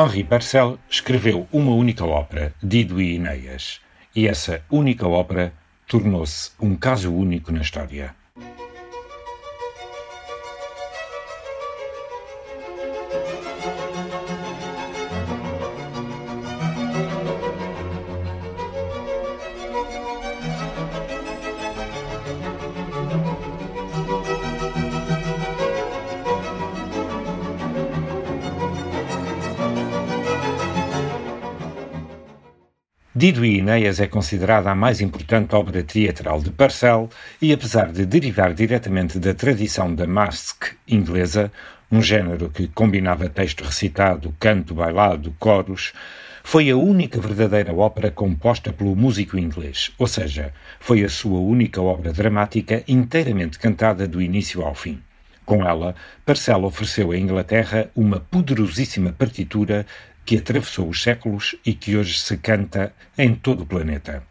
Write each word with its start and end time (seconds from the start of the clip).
Henri 0.00 0.24
Purcell 0.24 0.78
escreveu 0.88 1.46
uma 1.52 1.74
única 1.74 2.06
ópera, 2.06 2.54
Dido 2.62 3.02
e 3.02 3.16
Ineias, 3.16 3.82
e 4.16 4.26
essa 4.26 4.62
única 4.70 5.06
ópera 5.06 5.52
tornou-se 5.86 6.52
um 6.58 6.74
caso 6.74 7.14
único 7.14 7.52
na 7.52 7.60
história. 7.60 8.14
Dido 33.20 33.44
e 33.44 33.58
Enéas 33.58 34.00
é 34.00 34.06
considerada 34.06 34.70
a 34.70 34.74
mais 34.74 35.02
importante 35.02 35.54
obra 35.54 35.82
teatral 35.82 36.40
de 36.40 36.50
Purcell 36.50 37.10
e, 37.38 37.52
apesar 37.52 37.92
de 37.92 38.06
derivar 38.06 38.54
diretamente 38.54 39.18
da 39.18 39.34
tradição 39.34 39.94
da 39.94 40.06
masque 40.06 40.68
inglesa, 40.88 41.52
um 41.92 42.00
género 42.00 42.48
que 42.48 42.66
combinava 42.68 43.28
texto 43.28 43.62
recitado, 43.62 44.34
canto 44.40 44.74
bailado, 44.74 45.36
coros, 45.38 45.92
foi 46.42 46.70
a 46.70 46.76
única 46.78 47.20
verdadeira 47.20 47.74
ópera 47.74 48.10
composta 48.10 48.72
pelo 48.72 48.96
músico 48.96 49.36
inglês, 49.36 49.90
ou 49.98 50.06
seja, 50.06 50.54
foi 50.78 51.04
a 51.04 51.08
sua 51.10 51.40
única 51.40 51.82
obra 51.82 52.14
dramática 52.14 52.82
inteiramente 52.88 53.58
cantada 53.58 54.08
do 54.08 54.22
início 54.22 54.62
ao 54.62 54.74
fim. 54.74 54.98
Com 55.50 55.66
ela, 55.66 55.96
Purcell 56.24 56.62
ofereceu 56.62 57.10
à 57.10 57.18
Inglaterra 57.18 57.90
uma 57.96 58.20
poderosíssima 58.20 59.12
partitura 59.12 59.84
que 60.30 60.36
atravessou 60.36 60.88
os 60.88 61.02
séculos 61.02 61.56
e 61.66 61.74
que 61.74 61.96
hoje 61.96 62.16
se 62.16 62.36
canta 62.36 62.94
em 63.18 63.34
todo 63.34 63.64
o 63.64 63.66
planeta. 63.66 64.22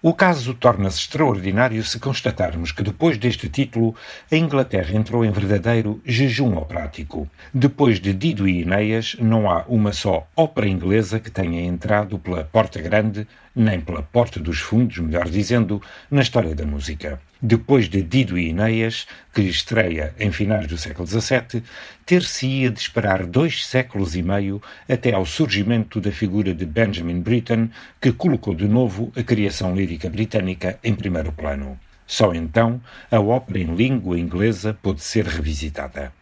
O 0.00 0.14
caso 0.14 0.54
torna-se 0.54 1.00
extraordinário 1.00 1.84
se 1.84 2.00
constatarmos 2.00 2.72
que 2.72 2.82
depois 2.82 3.18
deste 3.18 3.50
título 3.50 3.94
a 4.32 4.36
Inglaterra 4.36 4.96
entrou 4.96 5.22
em 5.22 5.30
verdadeiro 5.30 6.00
jejum 6.02 6.56
operático. 6.56 7.28
Depois 7.52 8.00
de 8.00 8.14
Dido 8.14 8.48
e 8.48 8.62
Enéas, 8.62 9.16
não 9.20 9.50
há 9.50 9.66
uma 9.68 9.92
só 9.92 10.26
ópera 10.34 10.66
inglesa 10.66 11.20
que 11.20 11.30
tenha 11.30 11.60
entrado 11.60 12.18
pela 12.18 12.44
Porta 12.44 12.80
Grande, 12.80 13.28
nem 13.54 13.80
pela 13.80 14.02
Porta 14.02 14.40
dos 14.40 14.58
Fundos, 14.58 14.98
melhor 14.98 15.28
dizendo, 15.28 15.80
na 16.10 16.22
história 16.22 16.54
da 16.54 16.66
música 16.66 17.20
depois 17.46 17.90
de 17.90 18.02
Dido 18.02 18.38
e 18.38 18.48
Enéas, 18.48 19.06
que 19.34 19.42
estreia 19.42 20.14
em 20.18 20.32
finais 20.32 20.66
do 20.66 20.78
século 20.78 21.06
XVII, 21.06 21.62
ter-se-ia 22.06 22.70
de 22.70 22.80
esperar 22.80 23.26
dois 23.26 23.66
séculos 23.66 24.16
e 24.16 24.22
meio 24.22 24.62
até 24.88 25.12
ao 25.12 25.26
surgimento 25.26 26.00
da 26.00 26.10
figura 26.10 26.54
de 26.54 26.64
Benjamin 26.64 27.20
Britten, 27.20 27.70
que 28.00 28.12
colocou 28.12 28.54
de 28.54 28.66
novo 28.66 29.12
a 29.14 29.22
criação 29.22 29.76
lírica 29.76 30.08
britânica 30.08 30.78
em 30.82 30.94
primeiro 30.94 31.32
plano. 31.32 31.78
Só 32.06 32.34
então 32.34 32.80
a 33.10 33.20
ópera 33.20 33.58
em 33.58 33.74
língua 33.74 34.18
inglesa 34.18 34.72
pôde 34.82 35.02
ser 35.02 35.26
revisitada. 35.26 36.14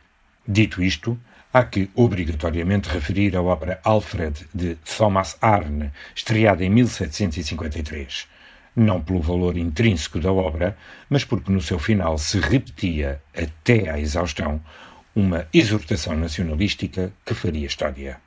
Dito 0.46 0.82
isto, 0.82 1.16
há 1.52 1.64
que 1.64 1.90
obrigatoriamente 1.94 2.88
referir 2.88 3.36
a 3.36 3.42
ópera 3.42 3.80
Alfred 3.84 4.46
de 4.54 4.76
Thomas 4.76 5.36
Arne, 5.40 5.90
estreada 6.14 6.64
em 6.64 6.70
1753 6.70 8.32
não 8.74 9.00
pelo 9.02 9.20
valor 9.20 9.56
intrínseco 9.56 10.18
da 10.18 10.32
obra, 10.32 10.76
mas 11.08 11.24
porque 11.24 11.52
no 11.52 11.60
seu 11.60 11.78
final 11.78 12.16
se 12.18 12.38
repetia, 12.38 13.20
até 13.36 13.90
à 13.90 14.00
exaustão, 14.00 14.60
uma 15.14 15.46
exortação 15.52 16.16
nacionalística 16.16 17.12
que 17.24 17.34
faria 17.34 17.66
história. 17.66 18.18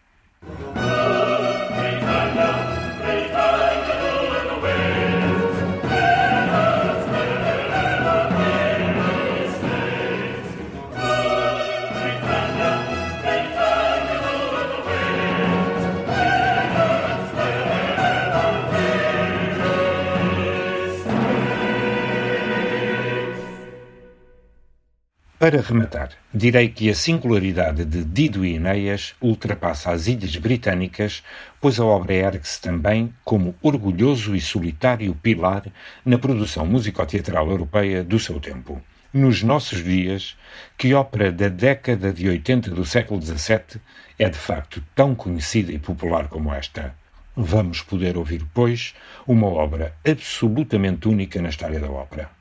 Para 25.37 25.59
rematar, 25.59 26.11
direi 26.33 26.69
que 26.69 26.89
a 26.89 26.95
singularidade 26.95 27.83
de 27.83 28.05
Dido 28.05 28.45
e 28.45 28.55
Enéas 28.55 29.13
ultrapassa 29.21 29.91
as 29.91 30.07
Ilhas 30.07 30.37
Britânicas, 30.37 31.21
pois 31.59 31.77
a 31.77 31.83
obra 31.83 32.13
ergue-se 32.13 32.61
também 32.61 33.13
como 33.21 33.53
orgulhoso 33.61 34.33
e 34.33 34.39
solitário 34.39 35.13
pilar 35.13 35.65
na 36.05 36.17
produção 36.17 36.65
musicoteatral 36.65 37.49
europeia 37.49 38.01
do 38.01 38.17
seu 38.17 38.39
tempo. 38.39 38.81
Nos 39.13 39.43
nossos 39.43 39.83
dias, 39.83 40.37
que 40.77 40.93
ópera 40.93 41.33
da 41.33 41.49
década 41.49 42.13
de 42.13 42.29
80 42.29 42.71
do 42.71 42.85
século 42.85 43.21
XVII 43.21 43.81
é 44.17 44.29
de 44.29 44.37
facto 44.37 44.81
tão 44.95 45.13
conhecida 45.13 45.69
e 45.69 45.77
popular 45.77 46.29
como 46.29 46.53
esta? 46.53 46.95
Vamos 47.35 47.81
poder 47.81 48.15
ouvir, 48.15 48.45
pois, 48.53 48.95
uma 49.27 49.47
obra 49.47 49.93
absolutamente 50.09 51.09
única 51.09 51.41
na 51.41 51.49
história 51.49 51.81
da 51.81 51.91
ópera. 51.91 52.34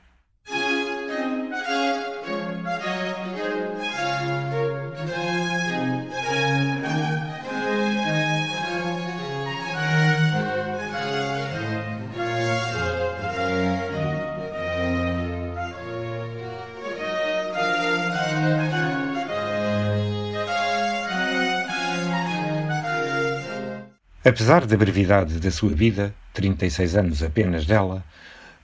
Apesar 24.26 24.64
da 24.64 24.74
brevidade 24.74 25.38
da 25.38 25.50
sua 25.50 25.68
vida, 25.68 26.14
36 26.32 26.96
anos 26.96 27.22
apenas 27.22 27.66
dela, 27.66 28.02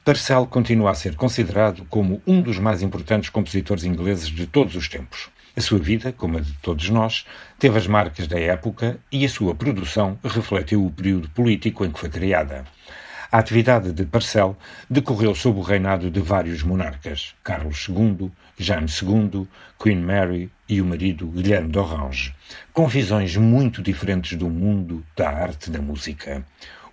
Purcell 0.03 0.47
continua 0.47 0.91
a 0.91 0.95
ser 0.95 1.15
considerado 1.15 1.85
como 1.85 2.23
um 2.27 2.41
dos 2.41 2.59
mais 2.59 2.81
importantes 2.81 3.29
compositores 3.29 3.85
ingleses 3.85 4.29
de 4.29 4.47
todos 4.47 4.75
os 4.75 4.89
tempos. 4.89 5.29
A 5.55 5.61
sua 5.61 5.79
vida, 5.79 6.15
como 6.15 6.39
a 6.39 6.41
de 6.41 6.55
todos 6.63 6.89
nós, 6.89 7.27
teve 7.59 7.77
as 7.77 7.87
marcas 7.87 8.27
da 8.27 8.41
época 8.41 8.99
e 9.13 9.23
a 9.23 9.29
sua 9.29 9.55
produção 9.55 10.19
refletiu 10.25 10.83
o 10.83 10.91
período 10.91 11.29
político 11.29 11.85
em 11.85 11.91
que 11.91 12.01
foi 12.01 12.09
criada. 12.09 12.65
A 13.33 13.39
atividade 13.39 13.93
de 13.93 14.05
Purcell 14.05 14.57
decorreu 14.91 15.37
sob 15.37 15.61
o 15.61 15.63
reinado 15.63 16.11
de 16.11 16.19
vários 16.19 16.65
monarcas, 16.65 17.33
Carlos 17.45 17.87
II, 17.89 18.29
Jaime 18.59 18.89
II, 18.91 19.47
Queen 19.81 20.01
Mary 20.01 20.51
e 20.69 20.81
o 20.81 20.85
marido 20.85 21.29
Guilherme 21.29 21.71
d'Orange, 21.71 22.35
com 22.73 22.89
visões 22.89 23.37
muito 23.37 23.83
diferentes 23.83 24.37
do 24.37 24.51
mundo, 24.51 25.07
da 25.17 25.31
arte, 25.31 25.71
da 25.71 25.81
música. 25.81 26.45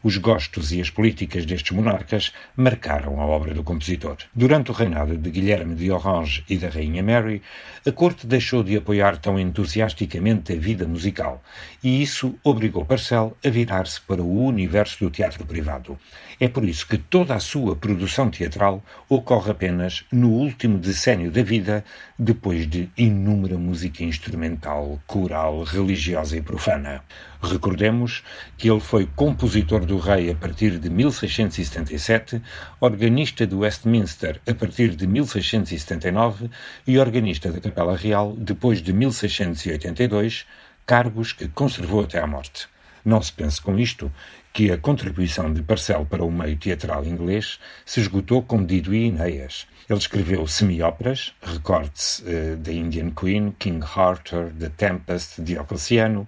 Os 0.03 0.15
gostos 0.17 0.71
e 0.71 0.79
as 0.79 0.91
políticas 0.91 1.43
destes 1.43 1.75
monarcas 1.75 2.31
marcaram 2.55 3.19
a 3.19 3.25
obra 3.25 3.51
do 3.53 3.63
compositor. 3.63 4.17
Durante 4.33 4.69
o 4.69 4.73
reinado 4.73 5.17
de 5.17 5.31
Guilherme 5.31 5.73
de 5.73 5.91
Orange 5.91 6.45
e 6.47 6.55
da 6.55 6.69
Rainha 6.69 7.01
Mary, 7.01 7.41
a 7.85 7.91
corte 7.91 8.27
deixou 8.27 8.63
de 8.63 8.77
apoiar 8.77 9.17
tão 9.17 9.39
entusiasticamente 9.39 10.53
a 10.53 10.55
vida 10.55 10.87
musical, 10.87 11.43
e 11.83 12.01
isso 12.01 12.35
obrigou 12.43 12.85
Parcel 12.85 13.35
a 13.43 13.49
virar-se 13.49 13.99
para 14.01 14.21
o 14.21 14.45
universo 14.45 15.03
do 15.03 15.09
teatro 15.09 15.43
privado. 15.45 15.97
É 16.39 16.47
por 16.47 16.63
isso 16.63 16.85
que 16.87 16.99
toda 16.99 17.33
a 17.33 17.39
sua 17.39 17.75
produção 17.75 18.29
teatral 18.29 18.83
ocorre 19.09 19.49
apenas 19.49 20.05
no 20.11 20.29
último 20.29 20.77
decênio 20.77 21.31
da 21.31 21.41
vida, 21.41 21.83
depois 22.17 22.69
de 22.69 22.91
inúmera 22.95 23.57
música 23.57 24.03
instrumental, 24.03 25.01
coral, 25.07 25.63
religiosa 25.63 26.37
e 26.37 26.41
profana. 26.43 27.03
Recordemos 27.41 28.23
que 28.55 28.69
ele 28.69 28.79
foi 28.79 29.07
compositor 29.15 29.83
do 29.83 29.97
rei 29.97 30.29
a 30.29 30.35
partir 30.35 30.77
de 30.77 30.91
1677, 30.91 32.39
organista 32.79 33.47
do 33.47 33.59
Westminster 33.59 34.39
a 34.47 34.53
partir 34.53 34.95
de 34.95 35.07
1679 35.07 36.51
e 36.85 36.99
organista 36.99 37.51
da 37.51 37.59
Capela 37.59 37.97
Real 37.97 38.35
depois 38.37 38.79
de 38.79 38.93
1682, 38.93 40.45
cargos 40.85 41.33
que 41.33 41.47
conservou 41.47 42.01
até 42.01 42.19
à 42.19 42.27
morte. 42.27 42.67
Não 43.07 43.21
se 43.21 43.31
pense 43.31 43.61
com 43.61 43.79
isto 43.79 44.11
que 44.57 44.71
a 44.71 44.77
contribuição 44.79 45.53
de 45.53 45.61
Parcel 45.61 46.03
para 46.03 46.25
o 46.25 46.31
meio 46.31 46.57
teatral 46.57 47.05
inglês 47.05 47.59
se 47.85 47.99
esgotou 47.99 48.41
com 48.41 48.65
Dido 48.65 48.91
e 48.91 49.05
Enéas. 49.05 49.67
Ele 49.87 49.99
escreveu 49.99 50.47
semi-óperas, 50.47 51.31
recorde-se 51.43 52.23
uh, 52.23 52.57
The 52.63 52.71
Indian 52.71 53.11
Queen, 53.11 53.53
King 53.59 53.85
Arthur, 53.95 54.51
The 54.59 54.69
Tempest, 54.69 55.43
Diocleciano, 55.43 56.27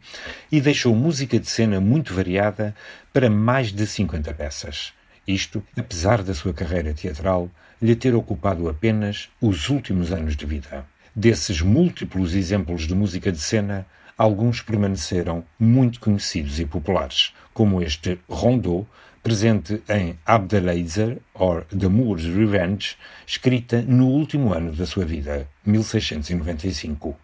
e 0.51 0.61
deixou 0.61 0.95
música 0.95 1.39
de 1.39 1.49
cena 1.49 1.81
muito 1.81 2.13
variada 2.13 2.75
para 3.11 3.31
mais 3.31 3.71
de 3.71 3.87
50 3.87 4.31
peças. 4.35 4.93
Isto, 5.27 5.63
apesar 5.75 6.21
da 6.21 6.35
sua 6.35 6.53
carreira 6.53 6.93
teatral 6.93 7.49
lhe 7.81 7.95
ter 7.95 8.13
ocupado 8.13 8.69
apenas 8.69 9.27
os 9.41 9.69
últimos 9.69 10.11
anos 10.11 10.35
de 10.35 10.45
vida. 10.45 10.85
Desses 11.15 11.63
múltiplos 11.63 12.35
exemplos 12.35 12.85
de 12.85 12.93
música 12.93 13.31
de 13.31 13.39
cena, 13.39 13.87
alguns 14.15 14.61
permaneceram 14.61 15.43
muito 15.57 15.99
conhecidos 15.99 16.59
e 16.59 16.65
populares, 16.65 17.33
como 17.59 17.81
este 17.81 18.19
Rondeau, 18.29 18.88
presente 19.21 19.83
em 19.89 20.17
Abdelaziz 20.25 21.19
or 21.33 21.65
The 21.65 21.89
Moor's 21.89 22.23
Revenge, 22.23 22.95
escrita 23.27 23.81
no 23.81 24.07
último 24.07 24.53
ano 24.53 24.71
da 24.71 24.85
sua 24.85 25.03
vida, 25.03 25.45
1695. 25.65 27.17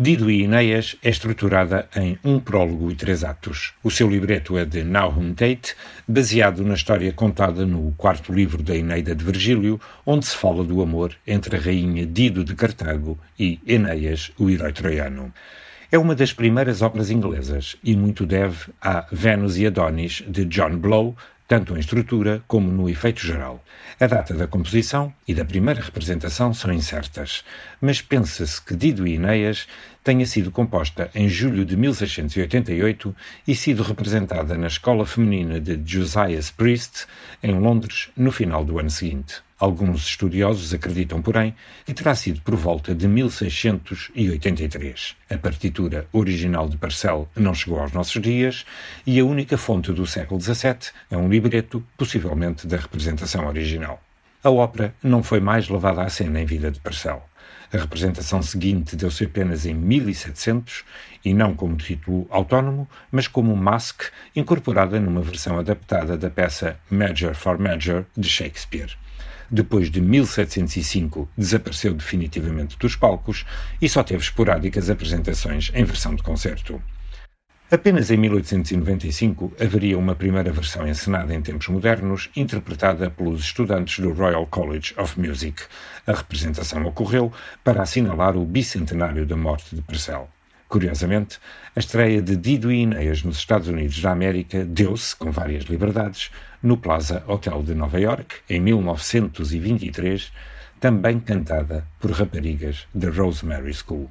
Dido 0.00 0.30
e 0.30 0.44
Enéas 0.44 0.96
é 1.02 1.10
estruturada 1.10 1.88
em 1.96 2.16
um 2.22 2.38
prólogo 2.38 2.88
e 2.88 2.94
três 2.94 3.24
atos. 3.24 3.74
O 3.82 3.90
seu 3.90 4.08
libreto 4.08 4.56
é 4.56 4.64
de 4.64 4.84
Nahum 4.84 5.34
Tate, 5.34 5.74
baseado 6.06 6.62
na 6.62 6.74
história 6.74 7.12
contada 7.12 7.66
no 7.66 7.92
quarto 7.96 8.32
livro 8.32 8.62
da 8.62 8.76
Eneida 8.76 9.12
de 9.12 9.24
Virgílio, 9.24 9.80
onde 10.06 10.24
se 10.24 10.36
fala 10.36 10.62
do 10.62 10.80
amor 10.80 11.16
entre 11.26 11.56
a 11.56 11.60
rainha 11.60 12.06
Dido 12.06 12.44
de 12.44 12.54
Cartago 12.54 13.18
e 13.36 13.58
Enéas, 13.66 14.30
o 14.38 14.48
herói 14.48 14.72
troiano. 14.72 15.34
É 15.90 15.98
uma 15.98 16.14
das 16.14 16.32
primeiras 16.32 16.80
obras 16.80 17.10
inglesas 17.10 17.74
e 17.82 17.96
muito 17.96 18.24
deve 18.24 18.70
a 18.80 19.04
Vênus 19.10 19.58
e 19.58 19.66
Adonis 19.66 20.22
de 20.28 20.44
John 20.44 20.76
Blow, 20.76 21.16
tanto 21.48 21.74
em 21.74 21.80
estrutura 21.80 22.42
como 22.46 22.70
no 22.70 22.90
efeito 22.90 23.26
geral. 23.26 23.64
A 23.98 24.06
data 24.06 24.34
da 24.34 24.46
composição 24.46 25.12
e 25.26 25.34
da 25.34 25.46
primeira 25.46 25.80
representação 25.80 26.52
são 26.52 26.70
incertas, 26.70 27.42
mas 27.80 28.02
pensa-se 28.02 28.60
que 28.60 28.76
Dido 28.76 29.06
e 29.06 29.14
Enéas 29.14 29.66
tenha 30.08 30.24
sido 30.24 30.50
composta 30.50 31.10
em 31.14 31.28
julho 31.28 31.66
de 31.66 31.76
1688 31.76 33.14
e 33.46 33.54
sido 33.54 33.82
representada 33.82 34.56
na 34.56 34.68
Escola 34.68 35.04
Feminina 35.04 35.60
de 35.60 35.78
Josiah 35.84 36.40
Priest, 36.56 37.06
em 37.42 37.58
Londres, 37.58 38.08
no 38.16 38.32
final 38.32 38.64
do 38.64 38.78
ano 38.78 38.88
seguinte. 38.88 39.42
Alguns 39.58 40.08
estudiosos 40.08 40.72
acreditam, 40.72 41.20
porém, 41.20 41.54
que 41.84 41.92
terá 41.92 42.14
sido 42.14 42.40
por 42.40 42.56
volta 42.56 42.94
de 42.94 43.06
1683. 43.06 45.14
A 45.28 45.36
partitura 45.36 46.08
original 46.10 46.70
de 46.70 46.78
Parcel 46.78 47.28
não 47.36 47.52
chegou 47.52 47.78
aos 47.78 47.92
nossos 47.92 48.22
dias 48.22 48.64
e 49.06 49.20
a 49.20 49.26
única 49.26 49.58
fonte 49.58 49.92
do 49.92 50.06
século 50.06 50.40
XVII 50.40 50.90
é 51.10 51.18
um 51.18 51.28
libreto, 51.28 51.84
possivelmente 51.98 52.66
da 52.66 52.78
representação 52.78 53.46
original. 53.46 54.02
A 54.42 54.48
ópera 54.48 54.94
não 55.02 55.22
foi 55.22 55.40
mais 55.40 55.68
levada 55.68 56.00
à 56.00 56.08
cena 56.08 56.40
em 56.40 56.46
vida 56.46 56.70
de 56.70 56.80
Parcel. 56.80 57.27
A 57.72 57.78
representação 57.78 58.42
seguinte 58.42 58.96
deu-se 58.96 59.24
apenas 59.24 59.66
em 59.66 59.74
1700 59.74 60.84
e 61.24 61.34
não 61.34 61.54
como 61.54 61.76
título 61.76 62.26
autónomo, 62.30 62.88
mas 63.10 63.28
como 63.28 63.54
Mask, 63.56 64.04
incorporada 64.34 64.98
numa 64.98 65.20
versão 65.20 65.58
adaptada 65.58 66.16
da 66.16 66.30
peça 66.30 66.78
Major 66.90 67.34
for 67.34 67.58
Major 67.58 68.06
de 68.16 68.28
Shakespeare 68.28 68.96
depois 69.50 69.90
de 69.90 70.00
1705 70.00 71.28
desapareceu 71.36 71.94
definitivamente 71.94 72.78
dos 72.78 72.94
palcos 72.94 73.46
e 73.80 73.88
só 73.88 74.02
teve 74.02 74.22
esporádicas 74.22 74.90
apresentações 74.90 75.70
em 75.74 75.84
versão 75.84 76.14
de 76.14 76.22
concerto. 76.22 76.80
Apenas 77.70 78.10
em 78.10 78.16
1895 78.16 79.52
haveria 79.60 79.98
uma 79.98 80.14
primeira 80.14 80.50
versão 80.50 80.88
encenada 80.88 81.34
em 81.34 81.42
tempos 81.42 81.68
modernos, 81.68 82.30
interpretada 82.34 83.10
pelos 83.10 83.40
estudantes 83.42 83.98
do 83.98 84.10
Royal 84.10 84.46
College 84.46 84.94
of 84.96 85.20
Music. 85.20 85.64
A 86.06 86.12
representação 86.12 86.82
ocorreu 86.86 87.30
para 87.62 87.82
assinalar 87.82 88.38
o 88.38 88.46
bicentenário 88.46 89.26
da 89.26 89.36
morte 89.36 89.76
de 89.76 89.82
Purcell. 89.82 90.30
Curiosamente, 90.66 91.38
a 91.76 91.78
estreia 91.78 92.22
de 92.22 92.36
Dido 92.36 92.72
e 92.72 92.86
nos 92.86 93.36
Estados 93.36 93.68
Unidos 93.68 94.00
da 94.00 94.12
América 94.12 94.64
deu-se, 94.64 95.14
com 95.14 95.30
várias 95.30 95.64
liberdades, 95.64 96.30
no 96.62 96.78
Plaza 96.78 97.22
Hotel 97.26 97.62
de 97.62 97.74
Nova 97.74 98.00
York, 98.00 98.36
em 98.48 98.60
1923, 98.60 100.32
também 100.80 101.20
cantada 101.20 101.86
por 102.00 102.12
raparigas 102.12 102.86
da 102.94 103.10
Rosemary 103.10 103.74
School. 103.74 104.10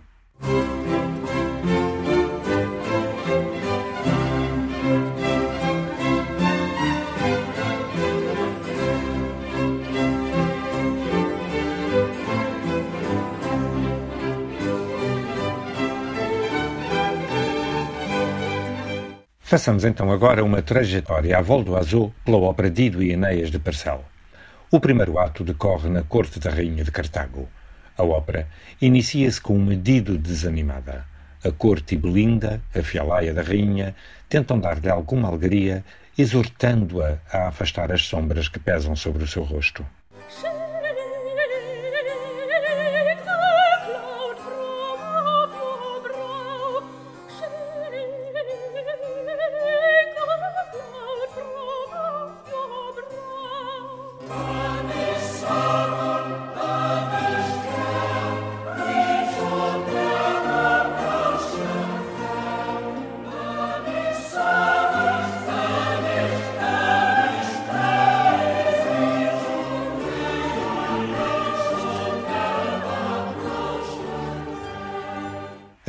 Façamos 19.47 19.85
então 19.85 20.11
agora 20.11 20.43
uma 20.43 20.61
trajetória 20.61 21.37
à 21.37 21.41
volta 21.41 21.69
do 21.69 21.77
azul 21.77 22.13
pela 22.25 22.35
ópera 22.35 22.69
Dido 22.69 23.01
e 23.01 23.13
Enéas 23.13 23.49
de 23.49 23.57
Parcel. 23.57 24.03
O 24.69 24.77
primeiro 24.77 25.17
ato 25.17 25.41
decorre 25.41 25.87
na 25.87 26.03
corte 26.03 26.37
da 26.37 26.49
rainha 26.49 26.83
de 26.83 26.91
Cartago. 26.91 27.47
A 27.97 28.03
ópera 28.03 28.45
inicia-se 28.81 29.39
com 29.39 29.55
uma 29.55 29.73
Dido 29.73 30.17
desanimada. 30.17 31.05
A 31.45 31.49
corte 31.49 31.95
e 31.95 31.97
Belinda, 31.97 32.61
a 32.75 32.83
fialaia 32.83 33.33
da 33.33 33.41
rainha, 33.41 33.95
tentam 34.27 34.59
dar-lhe 34.59 34.89
alguma 34.89 35.29
alegria, 35.29 35.81
exortando-a 36.17 37.17
a 37.31 37.47
afastar 37.47 37.89
as 37.93 38.01
sombras 38.01 38.49
que 38.49 38.59
pesam 38.59 38.97
sobre 38.97 39.23
o 39.23 39.27
seu 39.27 39.43
rosto. 39.43 39.85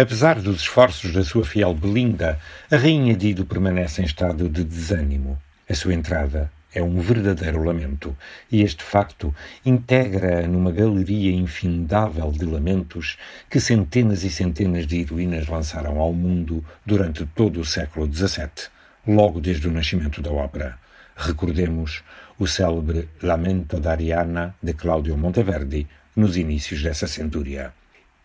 Apesar 0.01 0.41
dos 0.41 0.61
esforços 0.61 1.13
da 1.13 1.25
sua 1.25 1.45
fiel 1.45 1.75
Belinda, 1.75 2.39
a 2.71 2.77
rainha 2.77 3.17
Dido 3.17 3.45
permanece 3.45 4.01
em 4.01 4.05
estado 4.05 4.49
de 4.49 4.63
desânimo. 4.63 5.37
A 5.69 5.75
sua 5.75 5.93
entrada 5.93 6.53
é 6.73 6.81
um 6.81 7.01
verdadeiro 7.01 7.65
lamento, 7.65 8.17
e 8.49 8.63
este 8.63 8.85
facto 8.85 9.35
integra 9.67 10.47
numa 10.47 10.71
galeria 10.71 11.33
infindável 11.33 12.31
de 12.31 12.45
lamentos 12.45 13.19
que 13.51 13.59
centenas 13.59 14.23
e 14.23 14.31
centenas 14.31 14.87
de 14.87 15.01
heroínas 15.01 15.49
lançaram 15.49 15.99
ao 15.99 16.13
mundo 16.13 16.65
durante 16.87 17.27
todo 17.27 17.59
o 17.59 17.65
século 17.65 18.07
XVII, 18.07 18.69
logo 19.05 19.41
desde 19.41 19.67
o 19.67 19.73
nascimento 19.73 20.23
da 20.23 20.31
ópera. 20.31 20.79
Recordemos 21.17 22.05
o 22.39 22.47
célebre 22.47 23.09
Lamento 23.21 23.81
da 23.81 23.91
Ariana 23.91 24.55
de 24.63 24.75
Claudio 24.75 25.17
Monteverdi 25.17 25.89
nos 26.15 26.37
inícios 26.37 26.81
dessa 26.85 27.09
centúria. 27.09 27.73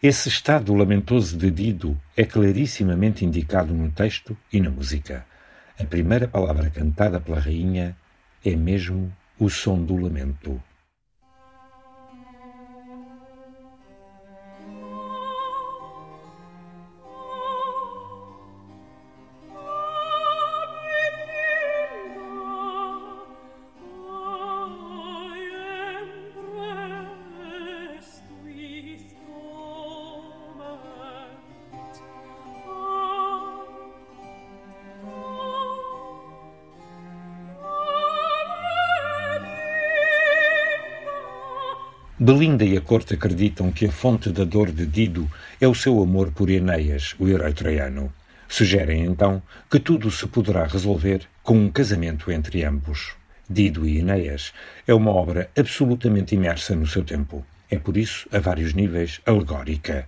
Esse 0.04 0.28
estado 0.28 0.74
lamentoso 0.74 1.38
de 1.38 1.50
Dido 1.50 1.98
é 2.18 2.26
clarissimamente 2.26 3.24
indicado 3.24 3.74
no 3.74 3.90
texto 3.90 4.36
e 4.52 4.60
na 4.60 4.70
música. 4.70 5.26
A 5.80 5.86
primeira 5.86 6.28
palavra 6.28 6.70
cantada 6.70 7.22
pela 7.22 7.40
rainha 7.40 7.96
é 8.44 8.54
mesmo 8.54 9.16
o 9.40 9.50
som 9.50 9.82
do 9.82 9.96
lamento. 9.96 10.62
Belinda 42.26 42.64
e 42.64 42.78
a 42.78 42.80
corte 42.80 43.16
acreditam 43.16 43.70
que 43.70 43.86
a 43.86 43.92
fonte 43.92 44.30
da 44.30 44.46
dor 44.46 44.72
de 44.72 44.86
Dido 44.86 45.30
é 45.60 45.68
o 45.68 45.76
seu 45.76 46.02
amor 46.02 46.32
por 46.32 46.50
Enéas, 46.50 47.14
o 47.20 47.28
herói 47.28 47.52
troiano. 47.52 48.14
Sugerem 48.48 49.04
então 49.04 49.42
que 49.70 49.78
tudo 49.78 50.10
se 50.10 50.26
poderá 50.28 50.66
resolver 50.66 51.24
com 51.44 51.58
um 51.58 51.70
casamento 51.70 52.32
entre 52.32 52.64
ambos. 52.64 53.14
Dido 53.50 53.86
e 53.86 54.00
Enéas 54.00 54.54
é 54.88 54.94
uma 54.94 55.12
obra 55.12 55.50
absolutamente 55.54 56.34
imersa 56.34 56.74
no 56.74 56.88
seu 56.88 57.04
tempo. 57.04 57.46
É 57.70 57.78
por 57.78 57.98
isso, 57.98 58.26
a 58.32 58.40
vários 58.40 58.74
níveis, 58.74 59.20
alegórica. 59.26 60.08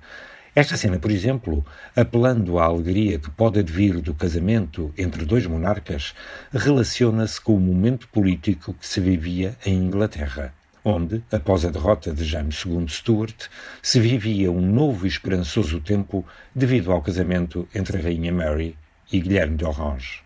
Esta 0.55 0.77
cena, 0.77 0.97
por 0.97 1.11
exemplo, 1.11 1.65
apelando 1.93 2.59
à 2.59 2.63
alegria 2.63 3.19
que 3.19 3.29
pode 3.29 3.59
advir 3.59 3.99
do 3.99 4.13
casamento 4.13 4.93
entre 4.97 5.25
dois 5.25 5.45
monarcas, 5.45 6.15
relaciona-se 6.53 7.41
com 7.41 7.57
o 7.57 7.59
momento 7.59 8.07
político 8.07 8.73
que 8.73 8.87
se 8.87 9.01
vivia 9.01 9.57
em 9.65 9.73
Inglaterra, 9.73 10.53
onde, 10.85 11.23
após 11.31 11.65
a 11.65 11.71
derrota 11.71 12.13
de 12.13 12.23
James 12.23 12.63
II 12.63 12.87
Stuart, 12.87 13.47
se 13.81 13.99
vivia 13.99 14.51
um 14.51 14.61
novo 14.61 15.05
e 15.05 15.09
esperançoso 15.09 15.81
tempo 15.81 16.23
devido 16.53 16.91
ao 16.91 17.01
casamento 17.01 17.67
entre 17.73 17.97
a 17.97 18.01
Rainha 18.01 18.31
Mary 18.31 18.77
e 19.11 19.19
Guilherme 19.19 19.57
de 19.57 19.65
Orange. 19.65 20.24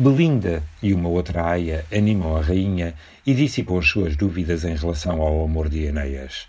Belinda 0.00 0.62
e 0.82 0.94
uma 0.94 1.10
outra 1.10 1.44
aia 1.44 1.84
animam 1.92 2.34
a 2.34 2.40
rainha 2.40 2.94
e 3.26 3.34
dissipam 3.34 3.78
as 3.78 3.86
suas 3.86 4.16
dúvidas 4.16 4.64
em 4.64 4.74
relação 4.74 5.20
ao 5.20 5.44
amor 5.44 5.68
de 5.68 5.84
Enéas. 5.84 6.48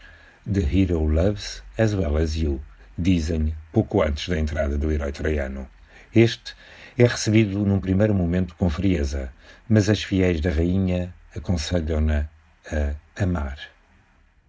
The 0.49 0.61
hero 0.61 1.05
loves 1.05 1.61
as 1.77 1.93
well 1.93 2.15
as 2.15 2.37
you, 2.37 2.61
dizem 2.97 3.53
pouco 3.73 4.03
antes 4.03 4.29
da 4.29 4.39
entrada 4.39 4.77
do 4.77 4.89
herói 4.89 5.11
troiano. 5.11 5.67
Este 6.15 6.55
é 6.97 7.03
recebido 7.03 7.59
num 7.65 7.81
primeiro 7.81 8.13
momento 8.13 8.55
com 8.55 8.69
frieza, 8.69 9.33
mas 9.67 9.89
as 9.89 10.01
fiéis 10.01 10.39
da 10.39 10.49
rainha 10.49 11.13
aconselham-na 11.35 12.29
a 12.71 13.21
amar. 13.21 13.57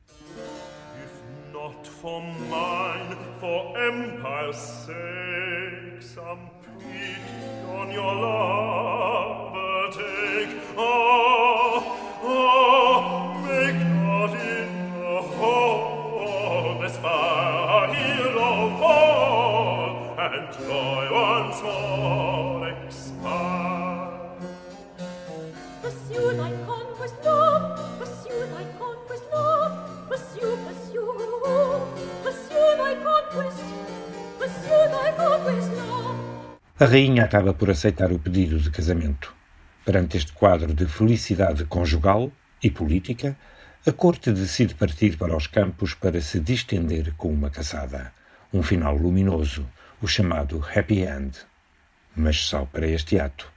If 0.07 1.53
not 1.53 1.89
for 1.89 2.23
mine, 2.23 3.17
for 3.41 3.77
empire's 3.77 4.57
sake, 4.57 6.05
some 6.05 6.53
on 7.69 7.91
your 7.91 8.15
love. 8.15 8.62
A 36.79 36.85
rainha 36.85 37.25
acaba 37.25 37.55
por 37.55 37.71
aceitar 37.71 38.13
o 38.13 38.19
pedido 38.19 38.59
de 38.59 38.71
casamento. 38.71 39.33
Perante 39.83 40.19
este 40.19 40.33
quadro 40.33 40.75
de 40.75 40.85
felicidade 40.85 41.65
conjugal 41.65 42.31
e 42.63 42.71
política, 42.71 43.35
a 43.85 43.91
corte 43.91 44.31
decide 44.31 44.77
partir 44.77 45.17
para 45.17 45.37
os 45.37 45.49
campos 45.49 45.93
para 45.93 46.21
se 46.21 46.39
distender 46.39 47.13
com 47.17 47.33
uma 47.33 47.51
caçada. 47.51 48.13
Um 48.53 48.63
final 48.63 48.97
luminoso, 48.97 49.69
o 50.01 50.07
chamado 50.07 50.65
happy 50.73 51.01
end. 51.01 51.37
Mas 52.15 52.37
só 52.37 52.65
para 52.65 52.87
este 52.87 53.19
ato. 53.19 53.52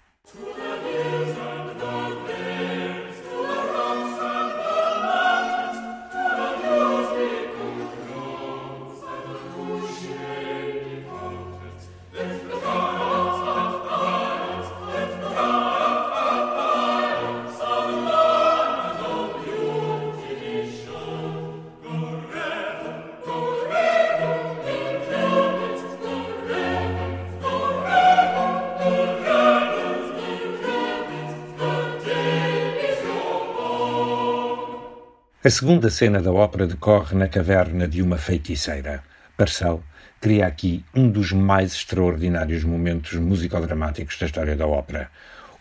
A 35.45 35.49
segunda 35.51 35.91
cena 35.91 36.19
da 36.23 36.33
ópera 36.33 36.65
decorre 36.65 37.15
na 37.15 37.27
caverna 37.27 37.87
de 37.87 38.01
uma 38.01 38.17
feiticeira. 38.17 39.03
Parcel 39.37 39.83
cria 40.19 40.47
aqui 40.47 40.83
um 40.91 41.07
dos 41.07 41.31
mais 41.31 41.71
extraordinários 41.71 42.63
momentos 42.63 43.13
musicodramáticos 43.13 44.17
da 44.17 44.25
história 44.25 44.55
da 44.55 44.65
ópera. 44.65 45.07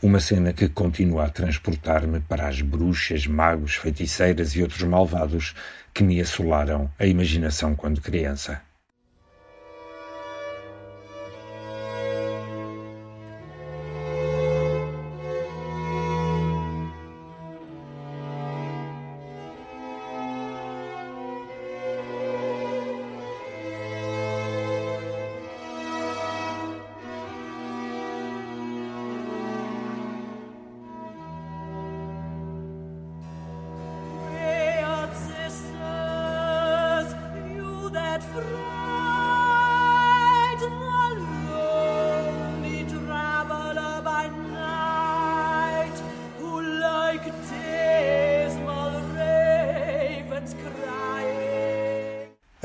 Uma 0.02 0.20
cena 0.20 0.54
que 0.54 0.70
continua 0.70 1.26
a 1.26 1.28
transportar-me 1.28 2.20
para 2.20 2.48
as 2.48 2.62
bruxas, 2.62 3.26
magos, 3.26 3.74
feiticeiras 3.74 4.56
e 4.56 4.62
outros 4.62 4.84
malvados 4.84 5.54
que 5.92 6.02
me 6.02 6.18
assolaram 6.18 6.90
a 6.98 7.04
imaginação 7.04 7.76
quando 7.76 8.00
criança. 8.00 8.62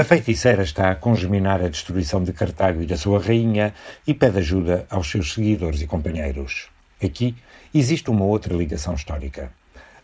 Feiticeira 0.10 0.64
está 0.64 0.90
a 0.90 0.96
congeminar 0.96 1.64
a 1.64 1.68
destruição 1.68 2.24
de 2.24 2.34
Cartago 2.34 2.82
e 2.82 2.88
da 2.88 2.98
sua 2.98 3.20
rainha 3.20 3.76
e 4.08 4.12
pede 4.12 4.40
ajuda 4.40 4.88
aos 4.90 5.08
seus 5.08 5.36
seguidores 5.36 5.84
e 5.84 5.86
companheiros. 5.86 6.68
Aqui 7.00 7.36
existe 7.72 8.10
uma 8.10 8.26
outra 8.26 8.56
ligação 8.56 8.96
histórica. 8.96 9.52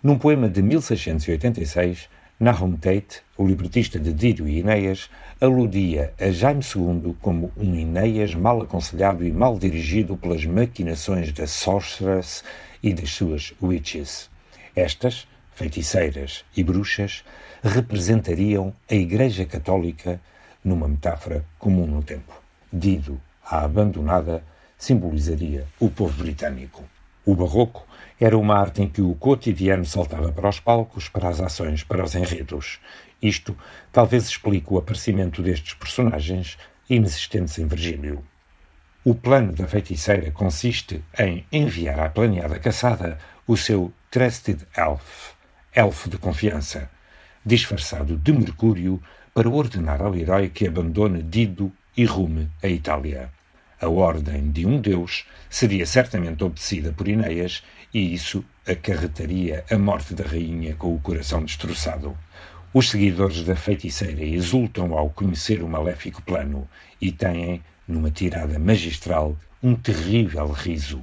Num 0.03 0.19
poema 0.19 0.47
de 0.47 0.61
1686, 0.61 2.07
Nahum 2.39 2.77
Tate, 2.77 3.23
o 3.35 3.47
libretista 3.47 3.97
de 3.97 4.13
Dido 4.13 4.47
e 4.47 4.59
Inéas, 4.59 5.09
aludia 5.41 6.13
a 6.21 6.29
Jaime 6.29 6.61
II 6.61 7.15
como 7.19 7.51
um 7.57 7.73
Inéas 7.73 8.35
mal 8.35 8.61
aconselhado 8.61 9.25
e 9.25 9.31
mal 9.31 9.57
dirigido 9.57 10.15
pelas 10.15 10.45
maquinações 10.45 11.31
da 11.31 11.47
sorceress 11.47 12.43
e 12.83 12.93
das 12.93 13.09
suas 13.09 13.55
witches. 13.59 14.29
Estas, 14.75 15.27
feiticeiras 15.55 16.45
e 16.55 16.63
bruxas, 16.63 17.23
representariam 17.65 18.71
a 18.89 18.93
Igreja 18.93 19.43
Católica 19.43 20.21
numa 20.63 20.87
metáfora 20.87 21.43
comum 21.57 21.87
no 21.87 22.03
tempo. 22.03 22.31
Dido, 22.71 23.19
a 23.43 23.63
abandonada, 23.63 24.43
simbolizaria 24.77 25.65
o 25.79 25.89
povo 25.89 26.23
britânico. 26.23 26.83
O 27.25 27.33
barroco 27.33 27.83
era 28.21 28.37
uma 28.37 28.55
arte 28.55 28.83
em 28.83 28.87
que 28.87 29.01
o 29.01 29.15
cotidiano 29.15 29.83
saltava 29.83 30.31
para 30.31 30.47
os 30.47 30.59
palcos, 30.59 31.09
para 31.09 31.27
as 31.27 31.41
ações, 31.41 31.83
para 31.83 32.03
os 32.03 32.13
enredos. 32.13 32.79
Isto 33.19 33.57
talvez 33.91 34.25
explique 34.25 34.71
o 34.71 34.77
aparecimento 34.77 35.41
destes 35.41 35.73
personagens 35.73 36.59
inexistentes 36.87 37.57
em 37.57 37.65
Virgílio. 37.65 38.23
O 39.03 39.15
plano 39.15 39.53
da 39.53 39.67
feiticeira 39.67 40.29
consiste 40.29 41.03
em 41.17 41.43
enviar 41.51 41.99
à 41.99 42.09
planeada 42.09 42.59
caçada 42.59 43.17
o 43.47 43.57
seu 43.57 43.91
Trusted 44.11 44.67
Elf, 44.77 45.33
elfo 45.73 46.09
de 46.09 46.17
confiança, 46.19 46.89
disfarçado 47.45 48.17
de 48.17 48.33
Mercúrio, 48.33 49.01
para 49.33 49.49
ordenar 49.49 50.01
ao 50.01 50.15
herói 50.15 50.49
que 50.49 50.65
abandone 50.65 51.21
Dido 51.21 51.71
e 51.95 52.05
rume 52.05 52.49
a 52.63 52.67
Itália. 52.67 53.29
A 53.79 53.89
ordem 53.89 54.49
de 54.49 54.65
um 54.65 54.79
deus 54.79 55.25
seria 55.49 55.85
certamente 55.85 56.43
obedecida 56.43 56.93
por 56.93 57.07
Inéas 57.07 57.61
e 57.93 58.13
isso 58.13 58.43
acarretaria 58.65 59.63
a 59.69 59.77
morte 59.77 60.13
da 60.13 60.23
rainha 60.23 60.75
com 60.75 60.95
o 60.95 60.99
coração 60.99 61.43
destroçado. 61.43 62.17
Os 62.73 62.89
seguidores 62.89 63.43
da 63.43 63.55
feiticeira 63.55 64.23
exultam 64.23 64.93
ao 64.97 65.09
conhecer 65.09 65.61
o 65.61 65.67
maléfico 65.67 66.21
plano 66.21 66.67
e 66.99 67.11
têm, 67.11 67.61
numa 67.87 68.09
tirada 68.09 68.57
magistral, 68.57 69.37
um 69.61 69.75
terrível 69.75 70.47
riso. 70.47 71.01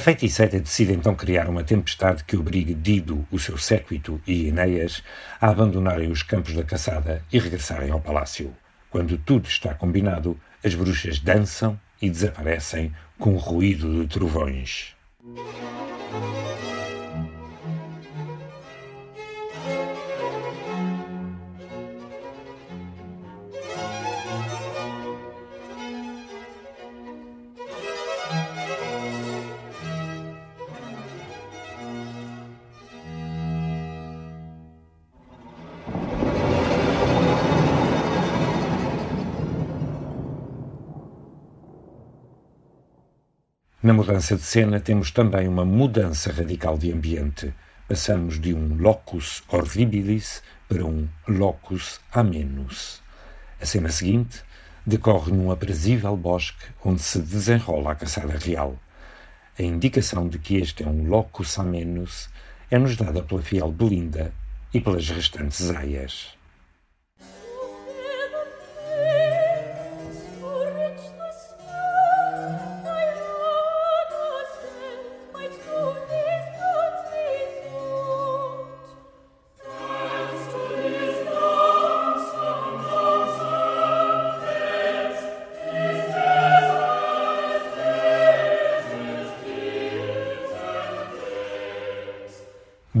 Feiticeira 0.00 0.58
decide 0.58 0.92
então 0.92 1.14
criar 1.14 1.48
uma 1.48 1.62
tempestade 1.62 2.24
que 2.24 2.36
obrigue 2.36 2.74
Dido, 2.74 3.26
o 3.30 3.38
seu 3.38 3.56
séquito 3.56 4.20
e 4.26 4.48
Enéas 4.48 5.02
a 5.40 5.48
abandonarem 5.48 6.10
os 6.10 6.22
campos 6.22 6.54
da 6.54 6.64
caçada 6.64 7.22
e 7.32 7.38
regressarem 7.38 7.90
ao 7.90 8.00
palácio. 8.00 8.52
Quando 8.88 9.16
tudo 9.18 9.46
está 9.46 9.74
combinado, 9.74 10.38
as 10.64 10.74
bruxas 10.74 11.20
dançam 11.20 11.78
e 12.02 12.10
desaparecem 12.10 12.92
com 13.18 13.36
ruído 13.36 14.02
de 14.02 14.08
trovões. 14.08 14.96
Na 43.90 43.94
mudança 43.94 44.36
de 44.36 44.42
cena, 44.42 44.78
temos 44.78 45.10
também 45.10 45.48
uma 45.48 45.64
mudança 45.64 46.30
radical 46.30 46.78
de 46.78 46.92
ambiente. 46.92 47.52
Passamos 47.88 48.38
de 48.38 48.54
um 48.54 48.76
locus 48.76 49.42
horribilis 49.48 50.44
para 50.68 50.84
um 50.84 51.08
locus 51.26 52.00
amenus. 52.12 53.02
A 53.60 53.66
cena 53.66 53.88
seguinte 53.88 54.44
decorre 54.86 55.32
num 55.32 55.50
aprazível 55.50 56.16
bosque 56.16 56.66
onde 56.84 57.02
se 57.02 57.18
desenrola 57.20 57.90
a 57.90 57.94
caçada 57.96 58.38
real. 58.38 58.78
A 59.58 59.62
indicação 59.64 60.28
de 60.28 60.38
que 60.38 60.58
este 60.58 60.84
é 60.84 60.86
um 60.86 61.08
locus 61.08 61.58
amenus 61.58 62.28
é-nos 62.70 62.94
dada 62.94 63.24
pela 63.24 63.42
fiel 63.42 63.72
Belinda 63.72 64.32
e 64.72 64.80
pelas 64.80 65.08
restantes 65.10 65.68
aias. 65.68 66.39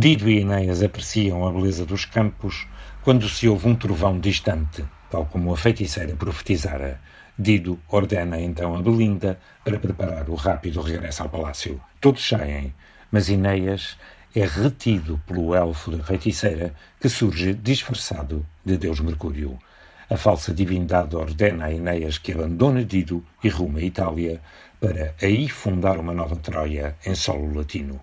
Dido 0.02 0.30
e 0.30 0.38
Enéas 0.38 0.82
apreciam 0.82 1.46
a 1.46 1.52
beleza 1.52 1.84
dos 1.84 2.06
campos 2.06 2.66
quando 3.02 3.28
se 3.28 3.46
ouve 3.46 3.68
um 3.68 3.74
trovão 3.74 4.18
distante, 4.18 4.82
tal 5.10 5.26
como 5.26 5.52
a 5.52 5.58
feiticeira 5.58 6.16
profetizara. 6.16 6.98
Dido 7.38 7.78
ordena 7.86 8.40
então 8.40 8.74
a 8.74 8.80
Belinda 8.80 9.38
para 9.62 9.78
preparar 9.78 10.30
o 10.30 10.34
rápido 10.34 10.80
regresso 10.80 11.22
ao 11.22 11.28
palácio. 11.28 11.78
Todos 12.00 12.26
saem, 12.26 12.74
mas 13.12 13.28
Enéas 13.28 13.98
é 14.34 14.46
retido 14.46 15.20
pelo 15.26 15.54
elfo 15.54 15.90
da 15.90 16.02
feiticeira 16.02 16.74
que 16.98 17.10
surge 17.10 17.52
disfarçado 17.52 18.46
de 18.64 18.78
Deus 18.78 19.00
Mercúrio. 19.00 19.58
A 20.08 20.16
falsa 20.16 20.54
divindade 20.54 21.14
ordena 21.14 21.66
a 21.66 21.74
Enéas 21.74 22.16
que 22.16 22.32
abandone 22.32 22.86
Dido 22.86 23.22
e 23.44 23.50
rume 23.50 23.82
a 23.82 23.84
Itália 23.84 24.40
para 24.80 25.14
aí 25.20 25.46
fundar 25.46 25.98
uma 25.98 26.14
nova 26.14 26.36
Troia 26.36 26.96
em 27.04 27.14
solo 27.14 27.54
latino. 27.54 28.00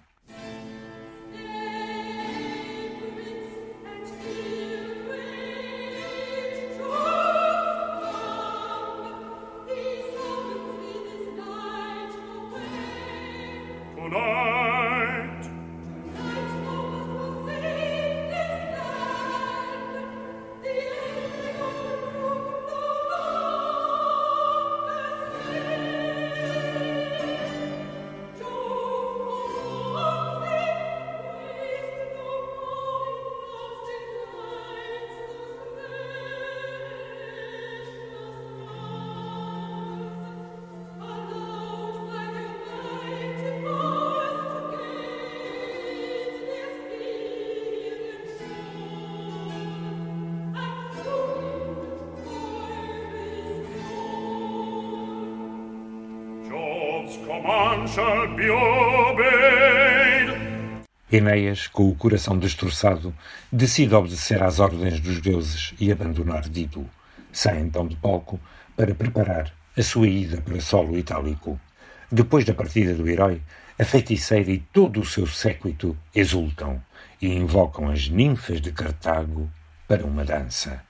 Enéas, 61.09 61.67
com 61.67 61.89
o 61.89 61.95
coração 61.95 62.37
destroçado, 62.37 63.15
decide 63.51 63.95
obedecer 63.95 64.43
às 64.43 64.59
ordens 64.59 64.99
dos 64.99 65.21
deuses 65.21 65.73
e 65.79 65.89
abandonar 65.89 66.49
Dido. 66.49 66.85
Sai 67.31 67.59
então 67.59 67.87
de 67.87 67.95
palco 67.95 68.39
para 68.75 68.93
preparar 68.93 69.53
a 69.77 69.81
sua 69.81 70.07
ida 70.07 70.41
para 70.41 70.59
solo 70.59 70.97
itálico. 70.97 71.59
Depois 72.11 72.43
da 72.43 72.53
partida 72.53 72.93
do 72.93 73.07
herói, 73.07 73.41
a 73.79 73.85
feiticeira 73.85 74.51
e 74.51 74.59
todo 74.59 74.99
o 74.99 75.05
seu 75.05 75.25
séquito 75.25 75.97
exultam 76.13 76.81
e 77.21 77.27
invocam 77.27 77.89
as 77.89 78.09
ninfas 78.09 78.59
de 78.59 78.71
Cartago 78.71 79.49
para 79.87 80.05
uma 80.05 80.25
dança. 80.25 80.83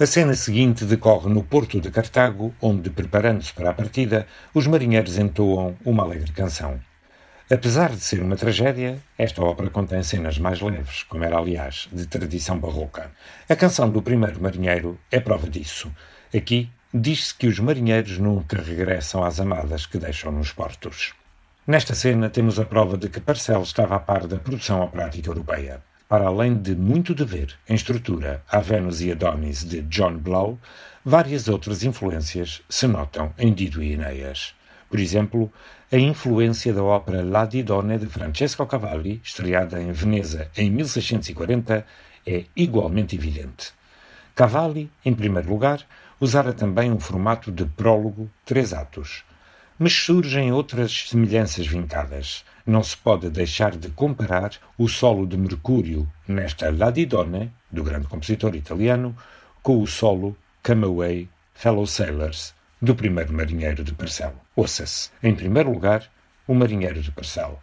A 0.00 0.06
cena 0.06 0.34
seguinte 0.34 0.84
decorre 0.84 1.28
no 1.28 1.42
porto 1.42 1.80
de 1.80 1.90
Cartago, 1.90 2.54
onde, 2.62 2.88
preparando-se 2.88 3.52
para 3.52 3.70
a 3.70 3.74
partida, 3.74 4.28
os 4.54 4.64
marinheiros 4.64 5.18
entoam 5.18 5.76
uma 5.84 6.04
alegre 6.04 6.30
canção. 6.30 6.78
Apesar 7.50 7.90
de 7.90 7.98
ser 7.98 8.22
uma 8.22 8.36
tragédia, 8.36 9.02
esta 9.18 9.42
ópera 9.42 9.70
contém 9.70 10.00
cenas 10.04 10.38
mais 10.38 10.60
leves, 10.60 11.02
como 11.02 11.24
era, 11.24 11.36
aliás, 11.36 11.88
de 11.92 12.06
tradição 12.06 12.60
barroca. 12.60 13.10
A 13.48 13.56
canção 13.56 13.90
do 13.90 14.00
primeiro 14.00 14.40
marinheiro 14.40 14.96
é 15.10 15.18
prova 15.18 15.50
disso. 15.50 15.90
Aqui 16.32 16.70
diz-se 16.94 17.34
que 17.34 17.48
os 17.48 17.58
marinheiros 17.58 18.18
nunca 18.18 18.62
regressam 18.62 19.24
às 19.24 19.40
amadas 19.40 19.84
que 19.84 19.98
deixam 19.98 20.30
nos 20.30 20.52
portos. 20.52 21.12
Nesta 21.66 21.96
cena 21.96 22.30
temos 22.30 22.60
a 22.60 22.64
prova 22.64 22.96
de 22.96 23.08
que 23.08 23.18
Parcel 23.18 23.62
estava 23.62 23.96
a 23.96 23.98
par 23.98 24.28
da 24.28 24.38
produção 24.38 24.80
operática 24.80 25.28
europeia. 25.28 25.82
Para 26.08 26.28
além 26.28 26.56
de 26.56 26.74
muito 26.74 27.14
dever 27.14 27.54
em 27.68 27.74
estrutura 27.74 28.42
a 28.50 28.60
Vênus 28.60 29.02
e 29.02 29.12
Adonis 29.12 29.62
de 29.62 29.82
John 29.82 30.16
Blow, 30.16 30.58
várias 31.04 31.48
outras 31.48 31.84
influências 31.84 32.62
se 32.66 32.86
notam 32.86 33.34
em 33.36 33.52
Dido 33.52 33.82
e 33.82 33.92
Enéas. 33.92 34.54
Por 34.88 34.98
exemplo, 34.98 35.52
a 35.92 35.98
influência 35.98 36.72
da 36.72 36.82
ópera 36.82 37.22
La 37.22 37.44
Didone 37.44 37.98
de 37.98 38.06
Francesco 38.06 38.64
Cavalli, 38.64 39.20
estreada 39.22 39.82
em 39.82 39.92
Veneza 39.92 40.50
em 40.56 40.70
1640, 40.70 41.84
é 42.26 42.44
igualmente 42.56 43.14
evidente. 43.14 43.72
Cavalli, 44.34 44.90
em 45.04 45.12
primeiro 45.14 45.50
lugar, 45.50 45.84
usara 46.18 46.54
também 46.54 46.90
um 46.90 46.98
formato 46.98 47.52
de 47.52 47.66
prólogo, 47.66 48.30
três 48.46 48.72
atos. 48.72 49.24
Mas 49.78 49.92
surgem 49.92 50.52
outras 50.52 51.08
semelhanças 51.10 51.66
vincadas. 51.66 52.46
Não 52.68 52.82
se 52.82 52.98
pode 52.98 53.30
deixar 53.30 53.74
de 53.74 53.88
comparar 53.88 54.50
o 54.76 54.86
solo 54.88 55.26
de 55.26 55.38
Mercúrio 55.38 56.06
nesta 56.28 56.70
La 56.70 56.90
Didone, 56.90 57.50
do 57.72 57.82
grande 57.82 58.06
compositor 58.06 58.54
italiano, 58.54 59.16
com 59.62 59.80
o 59.80 59.86
solo 59.86 60.36
Come 60.62 60.84
Away, 60.84 61.30
Fellow 61.54 61.86
Sailors, 61.86 62.54
do 62.82 62.94
primeiro 62.94 63.32
marinheiro 63.32 63.82
de 63.82 63.94
Parcel. 63.94 64.34
Ouça-se, 64.54 65.08
em 65.22 65.34
primeiro 65.34 65.72
lugar, 65.72 66.10
o 66.46 66.54
marinheiro 66.54 67.00
de 67.00 67.10
Parcel. 67.10 67.58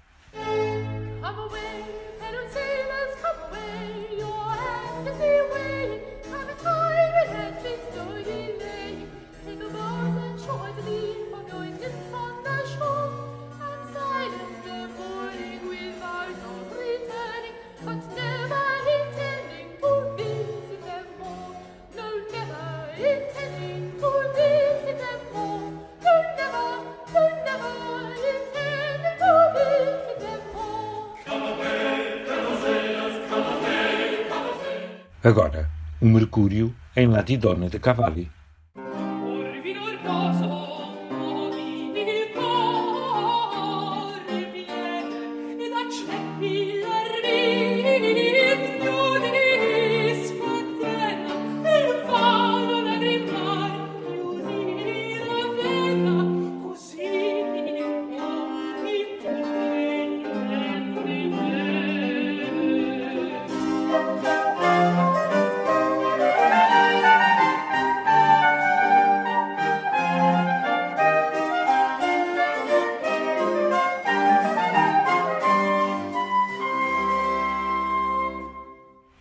Agora, 35.25 35.67
o 35.99 36.05
Mercúrio 36.05 36.71
em 36.95 37.07
Latidona 37.07 37.67
de 37.67 37.79
Cavalli. 37.79 38.29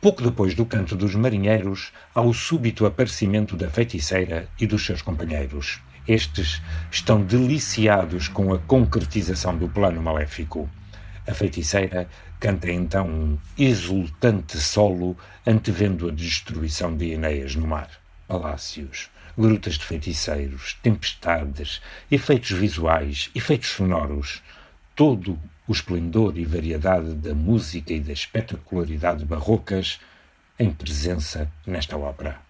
Pouco 0.04 0.22
depois 0.22 0.54
do 0.54 0.66
canto 0.66 0.94
dos 0.94 1.14
marinheiros, 1.14 1.90
há 2.14 2.20
o 2.20 2.34
súbito 2.34 2.84
aparecimento 2.84 3.56
da 3.56 3.70
feiticeira 3.70 4.46
e 4.60 4.66
dos 4.66 4.84
seus 4.84 5.00
companheiros. 5.00 5.80
Estes 6.06 6.60
estão 6.90 7.22
deliciados 7.22 8.28
com 8.28 8.52
a 8.52 8.58
concretização 8.58 9.56
do 9.56 9.66
plano 9.66 10.02
maléfico. 10.02 10.68
A 11.26 11.32
feiticeira 11.32 12.06
canta 12.38 12.70
então 12.70 13.08
um 13.08 13.38
exultante 13.56 14.58
solo 14.58 15.16
antevendo 15.46 16.10
a 16.10 16.12
destruição 16.12 16.94
de 16.94 17.12
Enéas 17.12 17.56
no 17.56 17.66
mar. 17.66 17.88
Palácios, 18.28 19.08
grutas 19.38 19.78
de 19.78 19.86
feiticeiros, 19.86 20.76
tempestades, 20.82 21.80
efeitos 22.10 22.50
visuais, 22.50 23.30
efeitos 23.34 23.70
sonoros, 23.70 24.42
todo 24.94 25.38
o 25.66 25.72
esplendor 25.72 26.36
e 26.36 26.44
variedade 26.44 27.14
da 27.14 27.34
música 27.34 27.92
e 27.92 28.00
da 28.00 28.12
espetacularidade 28.12 29.24
barrocas 29.24 30.00
em 30.58 30.70
presença 30.70 31.50
nesta 31.66 31.96
ópera. 31.96 32.40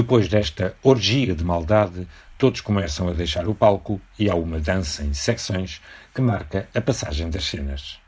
Depois 0.00 0.28
desta 0.28 0.74
orgia 0.82 1.34
de 1.34 1.44
maldade, 1.44 2.08
todos 2.38 2.62
começam 2.62 3.06
a 3.06 3.12
deixar 3.12 3.46
o 3.46 3.54
palco 3.54 4.00
e 4.18 4.30
há 4.30 4.34
uma 4.34 4.58
dança 4.58 5.04
em 5.04 5.12
secções 5.12 5.78
que 6.14 6.22
marca 6.22 6.66
a 6.74 6.80
passagem 6.80 7.28
das 7.28 7.44
cenas. 7.44 7.98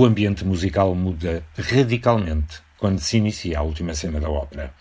O 0.00 0.06
ambiente 0.06 0.46
musical 0.46 0.94
muda 0.94 1.44
radicalmente 1.58 2.62
quando 2.78 2.98
se 3.00 3.18
inicia 3.18 3.58
a 3.58 3.62
última 3.62 3.92
cena 3.92 4.18
da 4.18 4.30
ópera. 4.30 4.72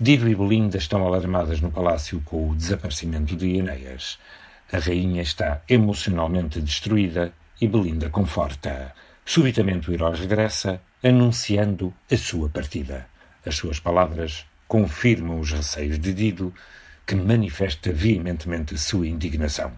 Dido 0.00 0.28
e 0.28 0.34
Belinda 0.34 0.76
estão 0.76 1.06
alarmadas 1.06 1.60
no 1.60 1.70
palácio 1.70 2.20
com 2.24 2.50
o 2.50 2.56
desaparecimento 2.56 3.36
de 3.36 3.54
Enéas. 3.54 4.18
A 4.72 4.78
rainha 4.78 5.22
está 5.22 5.62
emocionalmente 5.68 6.60
destruída 6.60 7.32
e 7.60 7.68
Belinda 7.68 8.10
conforta. 8.10 8.92
Subitamente 9.24 9.92
o 9.92 9.94
herói 9.94 10.16
regressa, 10.16 10.82
anunciando 11.04 11.94
a 12.10 12.16
sua 12.16 12.48
partida. 12.48 13.06
As 13.46 13.54
suas 13.54 13.78
palavras 13.78 14.44
confirmam 14.66 15.38
os 15.38 15.52
receios 15.52 16.00
de 16.00 16.12
Dido, 16.12 16.52
que 17.06 17.14
manifesta 17.14 17.92
veementemente 17.92 18.74
a 18.74 18.78
sua 18.78 19.06
indignação. 19.06 19.70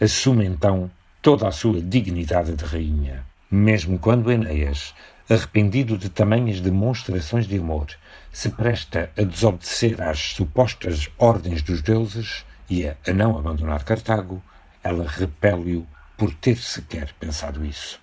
Assume 0.00 0.44
então 0.44 0.88
toda 1.20 1.48
a 1.48 1.50
sua 1.50 1.82
dignidade 1.82 2.54
de 2.54 2.64
rainha. 2.64 3.26
Mesmo 3.50 3.98
quando 3.98 4.30
Enéas, 4.30 4.94
arrependido 5.28 5.96
de 5.96 6.08
tamanhas 6.08 6.60
demonstrações 6.60 7.46
de 7.46 7.58
amor, 7.58 7.86
se 8.32 8.50
presta 8.50 9.10
a 9.16 9.22
desobedecer 9.22 10.02
às 10.02 10.18
supostas 10.18 11.08
ordens 11.16 11.62
dos 11.62 11.80
deuses 11.80 12.44
e 12.68 12.86
a, 12.86 12.96
a 13.06 13.12
não 13.12 13.38
abandonar 13.38 13.84
Cartago, 13.84 14.42
ela 14.82 15.06
repele-o 15.08 15.86
por 16.16 16.34
ter 16.34 16.56
sequer 16.56 17.12
pensado 17.18 17.64
isso. 17.64 18.00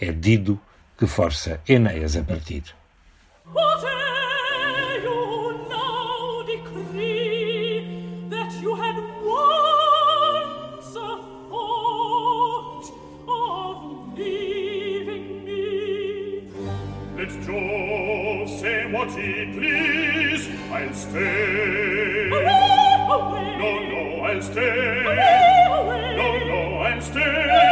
É 0.00 0.12
Dido 0.12 0.60
que 0.98 1.06
força 1.06 1.60
Enéas 1.68 2.16
a 2.16 2.22
partir. 2.22 2.64
voti, 19.00 19.52
please, 19.54 20.48
I'll 20.70 20.94
stay. 20.94 22.28
Away, 22.28 22.60
away. 23.08 23.56
No, 23.58 23.70
no, 23.90 24.24
I'll 24.24 24.42
stay. 24.42 25.04
Away, 25.04 25.66
away. 25.70 26.16
No, 26.16 26.28
no, 26.50 26.60
I'll 26.80 27.00
stay. 27.00 27.20
Away. 27.20 27.69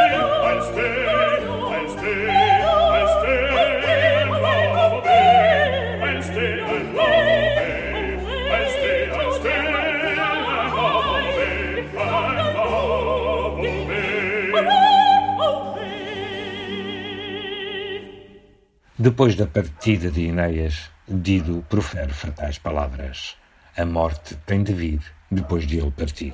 Depois 19.01 19.33
da 19.33 19.47
partida 19.47 20.11
de 20.11 20.25
Enéas, 20.25 20.91
Dido 21.07 21.65
profere 21.69 22.11
fatais 22.11 22.57
palavras. 22.57 23.37
A 23.77 23.85
morte 23.85 24.35
tem 24.45 24.61
de 24.61 24.73
vir 24.73 24.99
depois 25.31 25.65
de 25.65 25.77
ele 25.77 25.89
partir. 25.89 26.33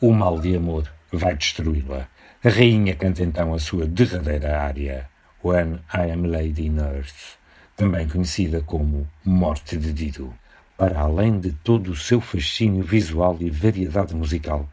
O 0.00 0.10
mal 0.10 0.40
de 0.40 0.56
amor 0.56 0.90
vai 1.12 1.34
destruí-la. 1.34 2.08
A 2.42 2.48
rainha 2.48 2.96
canta 2.96 3.22
então 3.22 3.52
a 3.52 3.58
sua 3.58 3.84
derradeira 3.84 4.58
área, 4.58 5.10
When 5.44 5.80
I 5.92 6.10
Am 6.10 6.26
Lady 6.26 6.68
in 6.68 6.78
Earth, 6.78 7.36
também 7.76 8.08
conhecida 8.08 8.62
como 8.62 9.06
Morte 9.22 9.76
de 9.76 9.92
Dido. 9.92 10.32
Para 10.78 11.00
além 11.00 11.38
de 11.38 11.52
todo 11.52 11.90
o 11.90 11.96
seu 11.96 12.18
fascínio 12.18 12.82
visual 12.82 13.36
e 13.40 13.50
variedade 13.50 14.16
musical, 14.16 14.66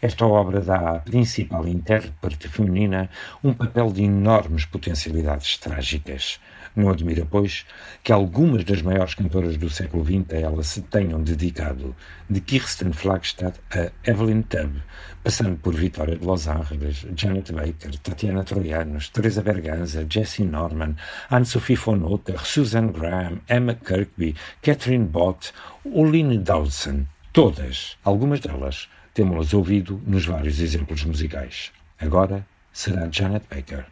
esta 0.00 0.24
obra 0.24 0.60
dá 0.60 0.96
à 0.96 0.98
principal 1.00 1.66
intérprete 1.66 2.46
feminina 2.48 3.10
um 3.42 3.52
papel 3.52 3.90
de 3.90 4.04
enormes 4.04 4.64
potencialidades 4.64 5.58
trágicas. 5.58 6.38
Não 6.76 6.90
admira, 6.90 7.26
pois, 7.28 7.66
que 8.04 8.12
algumas 8.12 8.62
das 8.62 8.80
maiores 8.80 9.14
cantoras 9.14 9.56
do 9.56 9.68
século 9.68 10.04
XX 10.04 10.32
a 10.34 10.36
ela 10.36 10.62
se 10.62 10.82
tenham 10.82 11.20
dedicado, 11.20 11.96
de 12.30 12.40
Kirsten 12.40 12.92
Flagstad 12.92 13.54
a 13.70 13.90
Evelyn 14.08 14.42
Tubb, 14.42 14.80
passando 15.24 15.56
por 15.56 15.74
Vitória 15.74 16.16
de 16.16 16.24
Los 16.24 16.46
Angeles, 16.46 17.04
Janet 17.16 17.50
Baker, 17.50 17.98
Tatiana 17.98 18.44
Troianos, 18.44 19.08
Teresa 19.08 19.42
Berganza, 19.42 20.06
Jessie 20.08 20.44
Norman, 20.44 20.96
Anne-Sophie 21.28 21.74
von 21.74 22.04
Otter, 22.04 22.38
Susan 22.46 22.92
Graham, 22.92 23.40
Emma 23.48 23.74
Kirkby, 23.74 24.36
Catherine 24.62 25.06
Bott, 25.06 25.52
Oline 25.84 26.38
Dawson. 26.38 27.08
Todas, 27.32 27.98
algumas 28.04 28.40
delas, 28.40 28.88
temos-las 29.18 29.52
ouvido 29.52 30.00
nos 30.06 30.26
vários 30.26 30.60
exemplos 30.60 31.02
musicais. 31.02 31.72
Agora 31.98 32.46
será 32.72 33.10
Janet 33.10 33.42
Baker. 33.50 33.84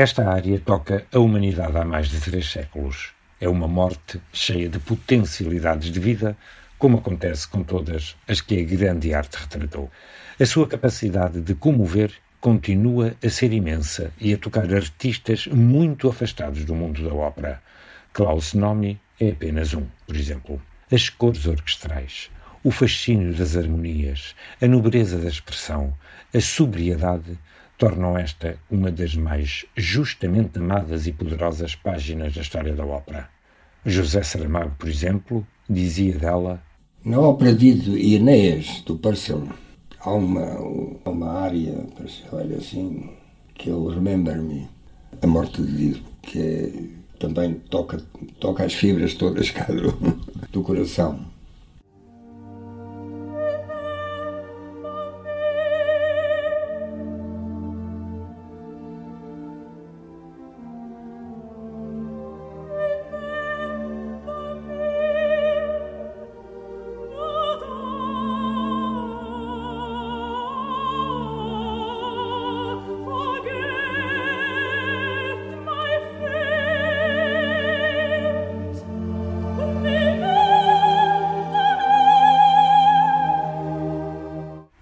Esta 0.00 0.26
área 0.30 0.58
toca 0.58 1.06
a 1.12 1.18
humanidade 1.18 1.76
há 1.76 1.84
mais 1.84 2.08
de 2.08 2.18
três 2.18 2.50
séculos. 2.50 3.12
É 3.38 3.46
uma 3.46 3.68
morte 3.68 4.18
cheia 4.32 4.66
de 4.66 4.78
potencialidades 4.78 5.92
de 5.92 6.00
vida, 6.00 6.34
como 6.78 6.96
acontece 6.96 7.46
com 7.46 7.62
todas 7.62 8.16
as 8.26 8.40
que 8.40 8.58
a 8.58 8.64
grande 8.64 9.12
arte 9.12 9.34
retratou. 9.34 9.90
A 10.40 10.46
sua 10.46 10.66
capacidade 10.66 11.42
de 11.42 11.54
comover 11.54 12.14
continua 12.40 13.14
a 13.22 13.28
ser 13.28 13.52
imensa 13.52 14.10
e 14.18 14.32
a 14.32 14.38
tocar 14.38 14.72
artistas 14.72 15.46
muito 15.48 16.08
afastados 16.08 16.64
do 16.64 16.74
mundo 16.74 17.06
da 17.06 17.14
ópera. 17.14 17.62
Klaus 18.14 18.54
Nomi 18.54 18.98
é 19.20 19.28
apenas 19.32 19.74
um, 19.74 19.84
por 20.06 20.16
exemplo. 20.16 20.62
As 20.90 21.10
cores 21.10 21.44
orquestrais, 21.44 22.30
o 22.64 22.70
fascínio 22.70 23.34
das 23.34 23.54
harmonias, 23.54 24.34
a 24.62 24.66
nobreza 24.66 25.18
da 25.18 25.28
expressão, 25.28 25.92
a 26.34 26.40
sobriedade 26.40 27.38
tornam 27.80 28.16
esta 28.18 28.58
uma 28.70 28.92
das 28.92 29.14
mais 29.16 29.64
justamente 29.74 30.58
amadas 30.58 31.06
e 31.06 31.12
poderosas 31.12 31.74
páginas 31.74 32.34
da 32.34 32.42
história 32.42 32.74
da 32.74 32.84
ópera. 32.84 33.30
José 33.86 34.22
Saramago, 34.22 34.74
por 34.78 34.86
exemplo, 34.86 35.46
dizia 35.68 36.18
dela: 36.18 36.62
Na 37.02 37.18
ópera 37.18 37.54
de 37.54 38.14
Enéas, 38.14 38.82
do 38.82 38.96
Purcell, 38.96 39.48
há 39.98 40.12
uma, 40.12 40.58
uma 41.06 41.32
área, 41.40 41.86
olha 42.30 42.58
assim, 42.58 43.10
que 43.54 43.70
é 43.70 43.72
o 43.72 43.88
Remember 43.88 44.36
Me, 44.42 44.68
a 45.22 45.26
morte 45.26 45.62
de 45.62 45.74
Dido, 45.74 46.00
que 46.20 46.38
é, 46.38 46.72
também 47.18 47.54
toca, 47.70 47.96
toca 48.38 48.62
as 48.62 48.74
fibras 48.74 49.14
todas 49.14 49.48
cá 49.52 49.64
do, 49.64 50.20
do 50.52 50.62
coração. 50.62 51.29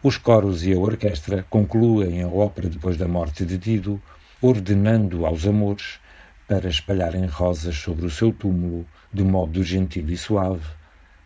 Os 0.00 0.16
coros 0.16 0.64
e 0.64 0.72
a 0.72 0.78
orquestra 0.78 1.44
concluem 1.50 2.22
a 2.22 2.28
ópera 2.28 2.68
depois 2.68 2.96
da 2.96 3.08
morte 3.08 3.44
de 3.44 3.58
Dido, 3.58 4.00
ordenando 4.40 5.26
aos 5.26 5.44
amores 5.44 5.98
para 6.46 6.68
espalharem 6.68 7.26
rosas 7.26 7.74
sobre 7.74 8.06
o 8.06 8.10
seu 8.10 8.32
túmulo 8.32 8.86
de 9.12 9.24
modo 9.24 9.64
gentil 9.64 10.08
e 10.08 10.16
suave, 10.16 10.64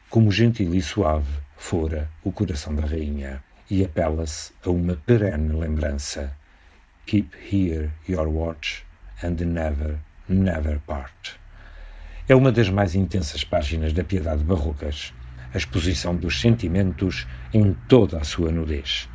como 0.09 0.33
gentil 0.33 0.75
e 0.75 0.81
suave 0.81 1.29
fora 1.55 2.09
o 2.25 2.33
coração 2.33 2.75
da 2.75 2.87
rainha, 2.87 3.45
e 3.71 3.85
apela-se 3.85 4.53
a 4.65 4.71
uma 4.71 4.97
perene 4.97 5.53
lembrança. 5.53 6.35
Keep 7.05 7.37
here 7.53 7.91
your 8.09 8.27
watch 8.27 8.85
and 9.23 9.35
never, 9.45 9.99
never 10.27 10.81
part. 10.87 11.39
É 12.27 12.35
uma 12.35 12.51
das 12.51 12.71
mais 12.71 12.95
intensas 12.95 13.45
páginas 13.45 13.93
da 13.93 14.03
piedade 14.03 14.43
barrocas 14.43 15.13
a 15.53 15.59
exposição 15.59 16.17
dos 16.17 16.41
sentimentos 16.41 17.27
em 17.53 17.75
toda 17.88 18.19
a 18.19 18.25
sua 18.25 18.51
nudez. 18.51 19.09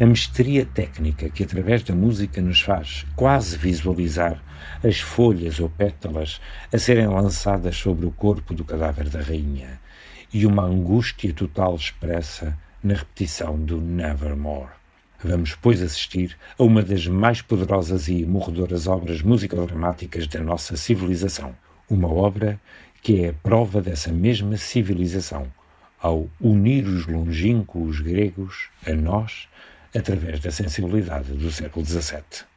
A 0.00 0.06
mestria 0.06 0.64
técnica 0.64 1.28
que, 1.28 1.44
através 1.44 1.82
da 1.82 1.94
música, 1.94 2.40
nos 2.40 2.60
faz 2.60 3.06
quase 3.14 3.56
visualizar 3.56 4.42
as 4.82 4.98
folhas 5.00 5.60
ou 5.60 5.68
pétalas 5.68 6.40
a 6.72 6.78
serem 6.78 7.06
lançadas 7.06 7.76
sobre 7.76 8.06
o 8.06 8.10
corpo 8.10 8.54
do 8.54 8.64
cadáver 8.64 9.08
da 9.08 9.20
rainha 9.20 9.80
e 10.32 10.46
uma 10.46 10.64
angústia 10.64 11.32
total 11.32 11.76
expressa 11.76 12.58
na 12.82 12.94
repetição 12.94 13.56
do 13.56 13.80
Nevermore. 13.80 14.70
Vamos, 15.22 15.54
pois, 15.54 15.80
assistir 15.80 16.36
a 16.58 16.64
uma 16.64 16.82
das 16.82 17.06
mais 17.06 17.40
poderosas 17.40 18.08
e 18.08 18.26
morredoras 18.26 18.88
obras 18.88 19.22
musicodramáticas 19.22 20.26
da 20.26 20.40
nossa 20.40 20.76
civilização. 20.76 21.54
Uma 21.88 22.12
obra 22.12 22.60
que 23.02 23.24
é 23.24 23.28
a 23.28 23.34
prova 23.34 23.80
dessa 23.80 24.10
mesma 24.10 24.56
civilização, 24.56 25.46
ao 26.02 26.28
unir 26.40 26.84
os 26.84 27.06
longínquos 27.06 28.00
gregos 28.00 28.68
a 28.84 28.92
nós 28.92 29.48
através 29.94 30.40
da 30.40 30.50
sensibilidade 30.50 31.32
do 31.32 31.50
século 31.50 31.86
XVII. 31.86 32.51